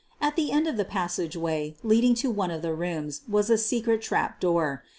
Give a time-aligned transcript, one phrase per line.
[0.19, 4.01] At the end of the passageway leading to one of the rooms was a secret
[4.01, 4.83] trap door.